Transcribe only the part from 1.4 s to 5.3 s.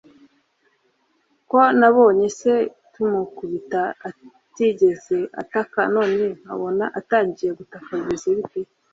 ko nabonye se tumukubita atigeze